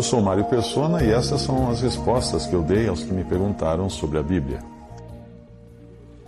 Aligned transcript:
Eu 0.00 0.04
sou 0.04 0.22
Mário 0.22 0.46
Persona 0.46 1.04
e 1.04 1.10
essas 1.10 1.42
são 1.42 1.68
as 1.68 1.82
respostas 1.82 2.46
que 2.46 2.54
eu 2.54 2.62
dei 2.62 2.88
aos 2.88 3.04
que 3.04 3.12
me 3.12 3.22
perguntaram 3.22 3.90
sobre 3.90 4.18
a 4.18 4.22
Bíblia. 4.22 4.60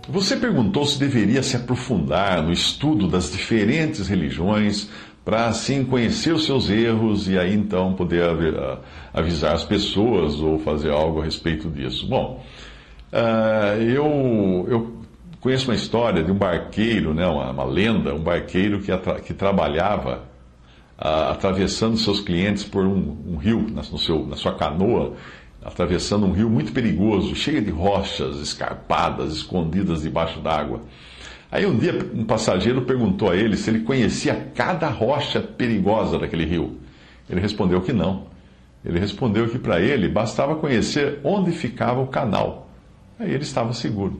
Você 0.07 0.37
perguntou 0.37 0.85
se 0.85 0.99
deveria 0.99 1.41
se 1.41 1.55
aprofundar 1.55 2.43
no 2.43 2.51
estudo 2.51 3.07
das 3.07 3.31
diferentes 3.31 4.07
religiões 4.07 4.91
para 5.25 5.47
assim 5.47 5.83
conhecer 5.83 6.33
os 6.33 6.45
seus 6.45 6.69
erros 6.69 7.27
e 7.27 7.35
aí 7.35 7.51
então 7.51 7.95
poder 7.95 8.23
avisar 9.11 9.55
as 9.55 9.63
pessoas 9.63 10.35
ou 10.39 10.59
fazer 10.59 10.91
algo 10.91 11.21
a 11.21 11.25
respeito 11.25 11.67
disso. 11.67 12.07
Bom, 12.07 12.45
uh, 13.11 13.81
eu, 13.81 14.67
eu 14.69 14.97
conheço 15.41 15.67
uma 15.71 15.75
história 15.75 16.23
de 16.23 16.31
um 16.31 16.37
barqueiro, 16.37 17.11
né, 17.11 17.25
uma, 17.25 17.49
uma 17.49 17.65
lenda, 17.65 18.13
um 18.13 18.21
barqueiro 18.21 18.81
que, 18.81 18.95
que 19.25 19.33
trabalhava 19.33 20.31
atravessando 21.03 21.97
seus 21.97 22.21
clientes 22.21 22.63
por 22.63 22.85
um, 22.85 23.17
um 23.27 23.35
rio 23.35 23.67
na, 23.69 23.83
seu, 23.83 24.25
na 24.25 24.37
sua 24.37 24.55
canoa 24.55 25.15
atravessando 25.63 26.25
um 26.25 26.31
rio 26.31 26.49
muito 26.49 26.73
perigoso, 26.73 27.35
cheio 27.35 27.61
de 27.61 27.71
rochas 27.71 28.37
escarpadas, 28.37 29.33
escondidas 29.33 30.01
debaixo 30.01 30.39
d'água. 30.39 30.81
Aí 31.51 31.65
um 31.65 31.77
dia 31.77 31.93
um 32.13 32.25
passageiro 32.25 32.81
perguntou 32.81 33.29
a 33.29 33.35
ele 33.35 33.55
se 33.55 33.69
ele 33.69 33.81
conhecia 33.81 34.51
cada 34.55 34.89
rocha 34.89 35.39
perigosa 35.39 36.17
daquele 36.19 36.45
rio. 36.45 36.79
Ele 37.29 37.39
respondeu 37.39 37.81
que 37.81 37.93
não. 37.93 38.27
Ele 38.83 38.99
respondeu 38.99 39.47
que 39.47 39.57
para 39.57 39.79
ele 39.79 40.09
bastava 40.09 40.55
conhecer 40.55 41.19
onde 41.23 41.51
ficava 41.51 42.01
o 42.01 42.07
canal. 42.07 42.69
Aí 43.17 43.31
ele 43.31 43.43
estava 43.43 43.71
seguro. 43.71 44.19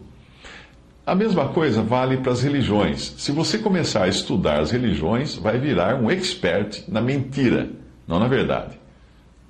A 1.05 1.13
mesma 1.13 1.49
coisa 1.49 1.81
vale 1.81 2.15
para 2.17 2.31
as 2.31 2.41
religiões. 2.41 3.15
Se 3.17 3.33
você 3.33 3.57
começar 3.57 4.03
a 4.05 4.07
estudar 4.07 4.61
as 4.61 4.71
religiões, 4.71 5.35
vai 5.35 5.59
virar 5.59 5.95
um 5.95 6.09
expert 6.09 6.81
na 6.87 7.01
mentira, 7.01 7.69
não 8.07 8.21
na 8.21 8.27
verdade. 8.29 8.79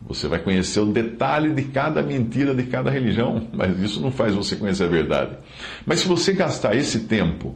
Você 0.01 0.27
vai 0.27 0.39
conhecer 0.39 0.79
o 0.79 0.91
detalhe 0.91 1.53
de 1.53 1.65
cada 1.65 2.01
mentira 2.01 2.55
de 2.55 2.63
cada 2.63 2.89
religião, 2.89 3.47
mas 3.53 3.79
isso 3.79 4.01
não 4.01 4.09
faz 4.09 4.33
você 4.33 4.55
conhecer 4.55 4.85
a 4.85 4.87
verdade. 4.87 5.37
Mas 5.85 5.99
se 5.99 6.07
você 6.07 6.33
gastar 6.33 6.75
esse 6.75 7.01
tempo 7.01 7.55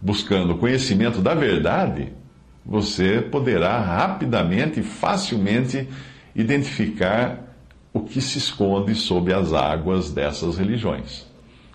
buscando 0.00 0.58
conhecimento 0.58 1.20
da 1.20 1.32
verdade, 1.32 2.12
você 2.66 3.20
poderá 3.20 3.78
rapidamente 3.78 4.80
e 4.80 4.82
facilmente 4.82 5.88
identificar 6.34 7.54
o 7.92 8.00
que 8.00 8.20
se 8.20 8.38
esconde 8.38 8.96
sob 8.96 9.32
as 9.32 9.52
águas 9.52 10.10
dessas 10.10 10.58
religiões. 10.58 11.30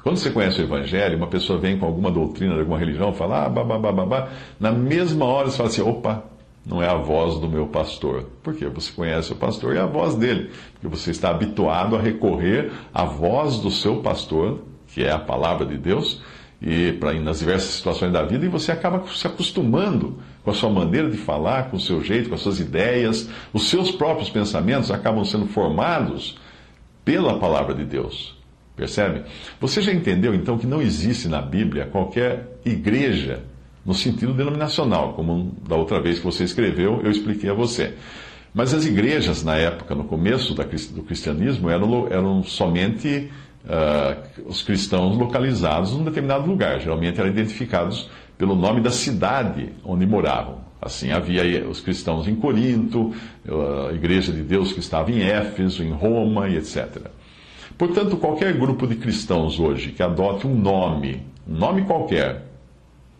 Quando 0.07 0.19
você 0.19 0.31
conhece 0.31 0.61
o 0.61 0.63
Evangelho, 0.63 1.17
uma 1.17 1.27
pessoa 1.27 1.59
vem 1.59 1.77
com 1.77 1.85
alguma 1.85 2.09
doutrina 2.09 2.53
de 2.53 2.61
alguma 2.61 2.79
religião, 2.79 3.11
fala, 3.11 3.43
ah, 3.43 3.49
babá, 3.49 4.29
na 4.57 4.71
mesma 4.71 5.25
hora 5.25 5.49
você 5.49 5.57
fala 5.57 5.67
assim, 5.67 5.81
opa, 5.81 6.23
não 6.65 6.81
é 6.81 6.87
a 6.87 6.95
voz 6.95 7.37
do 7.41 7.49
meu 7.49 7.67
pastor. 7.67 8.23
Por 8.41 8.55
quê? 8.55 8.69
Você 8.69 8.89
conhece 8.93 9.33
o 9.33 9.35
pastor 9.35 9.75
e 9.75 9.77
a 9.77 9.85
voz 9.85 10.15
dele. 10.15 10.49
Porque 10.71 10.87
você 10.87 11.11
está 11.11 11.29
habituado 11.29 11.93
a 11.93 11.99
recorrer 11.99 12.71
à 12.93 13.03
voz 13.03 13.59
do 13.59 13.69
seu 13.69 13.97
pastor, 13.97 14.61
que 14.87 15.03
é 15.03 15.11
a 15.11 15.19
palavra 15.19 15.65
de 15.65 15.77
Deus, 15.77 16.21
e 16.61 16.93
para 16.93 17.11
nas 17.19 17.39
diversas 17.39 17.71
situações 17.71 18.13
da 18.13 18.23
vida, 18.23 18.45
e 18.45 18.47
você 18.47 18.71
acaba 18.71 19.05
se 19.09 19.27
acostumando 19.27 20.19
com 20.41 20.51
a 20.51 20.53
sua 20.53 20.69
maneira 20.69 21.11
de 21.11 21.17
falar, 21.17 21.69
com 21.69 21.75
o 21.75 21.81
seu 21.81 22.01
jeito, 22.01 22.29
com 22.29 22.35
as 22.35 22.41
suas 22.41 22.61
ideias, 22.61 23.29
os 23.51 23.69
seus 23.69 23.91
próprios 23.91 24.29
pensamentos 24.29 24.89
acabam 24.89 25.25
sendo 25.25 25.47
formados 25.47 26.39
pela 27.03 27.37
palavra 27.39 27.73
de 27.75 27.83
Deus. 27.83 28.36
Percebe? 28.77 29.23
Você 29.59 29.81
já 29.81 29.91
entendeu 29.91 30.35
então 30.35 30.55
que 30.55 30.67
não 30.67 30.79
existe 30.79 31.27
na 31.27 31.41
Bíblia 31.41 31.87
qualquer 31.87 32.59
igreja 32.63 33.41
no 33.83 33.93
sentido 33.93 34.33
denominacional, 34.33 35.13
como 35.13 35.55
da 35.67 35.75
outra 35.75 35.99
vez 35.99 36.19
que 36.19 36.25
você 36.25 36.43
escreveu, 36.43 37.01
eu 37.03 37.09
expliquei 37.09 37.49
a 37.49 37.53
você. 37.53 37.93
Mas 38.53 38.73
as 38.73 38.85
igrejas, 38.85 39.43
na 39.43 39.55
época, 39.55 39.95
no 39.95 40.03
começo 40.03 40.53
do 40.53 41.03
cristianismo, 41.03 41.69
eram, 41.69 42.07
eram 42.11 42.43
somente 42.43 43.31
uh, 43.65 44.45
os 44.45 44.61
cristãos 44.61 45.17
localizados 45.17 45.93
num 45.93 46.03
determinado 46.03 46.45
lugar. 46.45 46.79
Geralmente 46.79 47.19
eram 47.19 47.29
identificados 47.29 48.09
pelo 48.37 48.55
nome 48.55 48.81
da 48.81 48.91
cidade 48.91 49.69
onde 49.83 50.05
moravam. 50.05 50.59
Assim, 50.81 51.11
havia 51.11 51.67
os 51.67 51.79
cristãos 51.79 52.27
em 52.27 52.35
Corinto, 52.35 53.13
a 53.89 53.93
Igreja 53.93 54.31
de 54.31 54.41
Deus 54.41 54.71
que 54.71 54.79
estava 54.79 55.11
em 55.11 55.21
Éfeso, 55.21 55.83
em 55.83 55.91
Roma 55.91 56.47
e 56.47 56.57
etc. 56.57 57.07
Portanto, 57.77 58.17
qualquer 58.17 58.53
grupo 58.57 58.87
de 58.87 58.95
cristãos 58.95 59.59
hoje 59.59 59.91
que 59.91 60.01
adote 60.01 60.47
um 60.47 60.55
nome, 60.55 61.21
um 61.47 61.53
nome 61.53 61.83
qualquer, 61.83 62.45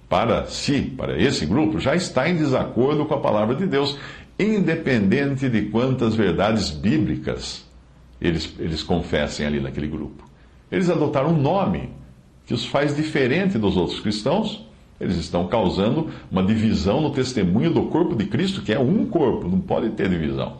para 0.09 0.45
si, 0.47 0.81
para 0.81 1.21
esse 1.21 1.45
grupo, 1.45 1.79
já 1.79 1.95
está 1.95 2.27
em 2.29 2.35
desacordo 2.35 3.05
com 3.05 3.13
a 3.13 3.19
palavra 3.19 3.55
de 3.55 3.67
Deus, 3.67 3.97
independente 4.39 5.49
de 5.49 5.63
quantas 5.63 6.15
verdades 6.15 6.69
bíblicas 6.71 7.65
eles, 8.19 8.55
eles 8.57 8.81
confessem 8.81 9.45
ali 9.45 9.59
naquele 9.59 9.87
grupo. 9.87 10.23
Eles 10.71 10.89
adotaram 10.89 11.29
um 11.29 11.41
nome 11.41 11.89
que 12.45 12.53
os 12.53 12.65
faz 12.65 12.95
diferente 12.95 13.57
dos 13.57 13.77
outros 13.77 13.99
cristãos. 13.99 14.65
Eles 14.99 15.17
estão 15.17 15.47
causando 15.47 16.09
uma 16.31 16.41
divisão 16.41 17.01
no 17.01 17.11
testemunho 17.11 17.71
do 17.71 17.83
corpo 17.83 18.15
de 18.15 18.25
Cristo, 18.25 18.61
que 18.63 18.73
é 18.73 18.79
um 18.79 19.05
corpo, 19.05 19.47
não 19.47 19.59
pode 19.59 19.91
ter 19.91 20.09
divisão. 20.09 20.57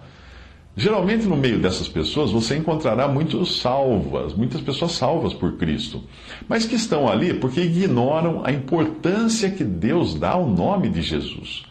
Geralmente, 0.79 1.25
no 1.25 1.35
meio 1.35 1.57
dessas 1.57 1.87
pessoas, 1.87 2.31
você 2.31 2.55
encontrará 2.55 3.07
muitos 3.07 3.59
salvas, 3.59 4.35
muitas 4.35 4.61
pessoas 4.61 4.91
salvas 4.91 5.33
por 5.33 5.57
Cristo, 5.57 6.03
mas 6.47 6.67
que 6.67 6.75
estão 6.75 7.09
ali 7.09 7.33
porque 7.33 7.61
ignoram 7.61 8.43
a 8.45 8.51
importância 8.51 9.49
que 9.49 9.63
Deus 9.63 10.13
dá 10.13 10.33
ao 10.33 10.47
nome 10.47 10.87
de 10.87 11.01
Jesus. 11.01 11.63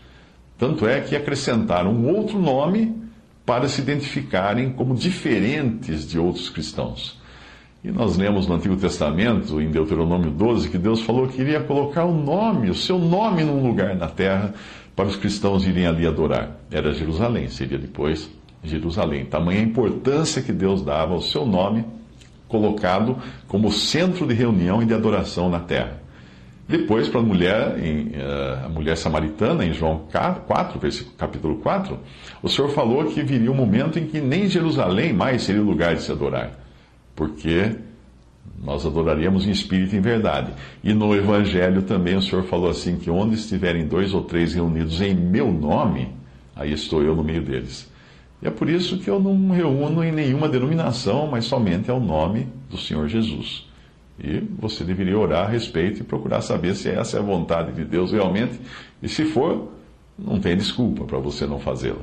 Tanto 0.58 0.88
é 0.88 1.00
que 1.00 1.14
acrescentaram 1.14 1.92
um 1.92 2.16
outro 2.16 2.36
nome 2.40 3.00
para 3.44 3.68
se 3.68 3.80
identificarem 3.80 4.72
como 4.72 4.92
diferentes 4.92 6.04
de 6.08 6.18
outros 6.18 6.50
cristãos. 6.50 7.16
E 7.84 7.92
nós 7.92 8.16
lemos 8.16 8.48
no 8.48 8.56
Antigo 8.56 8.74
Testamento, 8.74 9.60
em 9.60 9.70
Deuteronômio 9.70 10.32
12, 10.32 10.68
que 10.68 10.78
Deus 10.78 11.00
falou 11.02 11.28
que 11.28 11.40
iria 11.40 11.60
colocar 11.60 12.04
o 12.04 12.12
nome, 12.12 12.70
o 12.70 12.74
seu 12.74 12.98
nome 12.98 13.44
num 13.44 13.64
lugar 13.64 13.94
na 13.94 14.08
terra, 14.08 14.52
para 14.96 15.06
os 15.06 15.14
cristãos 15.14 15.64
irem 15.64 15.86
ali 15.86 16.08
adorar. 16.08 16.58
Era 16.72 16.92
Jerusalém, 16.92 17.48
seria 17.48 17.78
depois 17.78 18.28
Jerusalém. 18.66 19.24
Tamanha 19.24 19.62
importância 19.62 20.42
que 20.42 20.52
Deus 20.52 20.82
dava 20.82 21.14
ao 21.14 21.22
seu 21.22 21.46
nome, 21.46 21.84
colocado 22.48 23.16
como 23.48 23.72
centro 23.72 24.26
de 24.26 24.34
reunião 24.34 24.82
e 24.82 24.86
de 24.86 24.94
adoração 24.94 25.48
na 25.48 25.60
terra. 25.60 26.06
Depois, 26.68 27.08
para 27.08 27.20
a 27.20 27.22
mulher, 27.22 27.78
em, 27.78 28.08
uh, 28.08 28.66
a 28.66 28.68
mulher 28.68 28.96
samaritana, 28.96 29.64
em 29.64 29.72
João 29.72 30.02
4, 30.10 30.80
capítulo 31.16 31.58
4, 31.58 31.96
o 32.42 32.48
Senhor 32.48 32.68
falou 32.70 33.04
que 33.04 33.22
viria 33.22 33.52
um 33.52 33.54
momento 33.54 34.00
em 34.00 34.06
que 34.06 34.20
nem 34.20 34.48
Jerusalém 34.48 35.12
mais 35.12 35.42
seria 35.42 35.62
o 35.62 35.64
lugar 35.64 35.94
de 35.94 36.02
se 36.02 36.10
adorar, 36.10 36.58
porque 37.14 37.76
nós 38.62 38.84
adoraríamos 38.84 39.46
em 39.46 39.50
espírito 39.50 39.94
e 39.94 39.98
em 39.98 40.00
verdade. 40.00 40.52
E 40.82 40.92
no 40.92 41.14
Evangelho 41.14 41.82
também 41.82 42.16
o 42.16 42.22
Senhor 42.22 42.42
falou 42.44 42.68
assim: 42.68 42.96
que 42.96 43.10
onde 43.10 43.36
estiverem 43.36 43.86
dois 43.86 44.12
ou 44.12 44.22
três 44.22 44.52
reunidos 44.52 45.00
em 45.00 45.14
meu 45.14 45.52
nome, 45.52 46.08
aí 46.54 46.72
estou 46.72 47.00
eu 47.00 47.14
no 47.14 47.22
meio 47.22 47.42
deles. 47.42 47.88
E 48.42 48.46
é 48.46 48.50
por 48.50 48.68
isso 48.68 48.98
que 48.98 49.08
eu 49.08 49.18
não 49.18 49.34
me 49.36 49.56
reúno 49.56 50.04
em 50.04 50.12
nenhuma 50.12 50.48
denominação, 50.48 51.26
mas 51.26 51.46
somente 51.46 51.90
ao 51.90 52.00
nome 52.00 52.48
do 52.70 52.76
Senhor 52.76 53.08
Jesus. 53.08 53.66
E 54.18 54.40
você 54.58 54.84
deveria 54.84 55.18
orar 55.18 55.46
a 55.46 55.48
respeito 55.48 56.00
e 56.00 56.04
procurar 56.04 56.40
saber 56.40 56.74
se 56.74 56.88
essa 56.88 57.16
é 57.16 57.20
a 57.20 57.22
vontade 57.22 57.72
de 57.72 57.84
Deus 57.84 58.12
realmente. 58.12 58.60
E 59.02 59.08
se 59.08 59.24
for, 59.24 59.72
não 60.18 60.40
tem 60.40 60.56
desculpa 60.56 61.04
para 61.04 61.18
você 61.18 61.46
não 61.46 61.58
fazê-la. 61.58 62.00